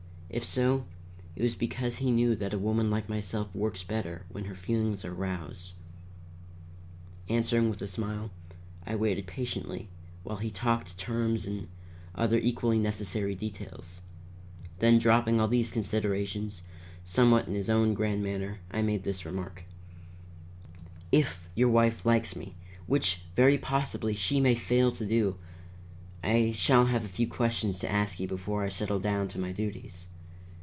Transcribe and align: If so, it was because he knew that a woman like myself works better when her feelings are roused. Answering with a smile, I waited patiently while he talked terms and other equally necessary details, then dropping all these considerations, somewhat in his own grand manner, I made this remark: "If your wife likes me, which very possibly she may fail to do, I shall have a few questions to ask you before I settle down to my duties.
If 0.33 0.45
so, 0.45 0.85
it 1.35 1.43
was 1.43 1.55
because 1.55 1.97
he 1.97 2.09
knew 2.09 2.37
that 2.37 2.53
a 2.53 2.57
woman 2.57 2.89
like 2.89 3.09
myself 3.09 3.53
works 3.53 3.83
better 3.83 4.23
when 4.29 4.45
her 4.45 4.55
feelings 4.55 5.03
are 5.03 5.13
roused. 5.13 5.73
Answering 7.27 7.69
with 7.69 7.81
a 7.81 7.87
smile, 7.87 8.31
I 8.87 8.95
waited 8.95 9.27
patiently 9.27 9.89
while 10.23 10.37
he 10.37 10.49
talked 10.49 10.97
terms 10.97 11.45
and 11.45 11.67
other 12.15 12.37
equally 12.37 12.79
necessary 12.79 13.35
details, 13.35 13.99
then 14.79 14.99
dropping 14.99 15.41
all 15.41 15.49
these 15.49 15.69
considerations, 15.69 16.61
somewhat 17.03 17.49
in 17.49 17.53
his 17.53 17.69
own 17.69 17.93
grand 17.93 18.23
manner, 18.23 18.59
I 18.71 18.81
made 18.83 19.03
this 19.03 19.25
remark: 19.25 19.65
"If 21.11 21.49
your 21.55 21.67
wife 21.67 22.05
likes 22.05 22.37
me, 22.37 22.55
which 22.87 23.19
very 23.35 23.57
possibly 23.57 24.13
she 24.15 24.39
may 24.39 24.55
fail 24.55 24.93
to 24.93 25.05
do, 25.05 25.35
I 26.23 26.53
shall 26.53 26.85
have 26.85 27.03
a 27.03 27.09
few 27.09 27.27
questions 27.27 27.79
to 27.79 27.91
ask 27.91 28.17
you 28.17 28.29
before 28.29 28.63
I 28.63 28.69
settle 28.69 29.01
down 29.01 29.27
to 29.27 29.37
my 29.37 29.51
duties. 29.51 30.07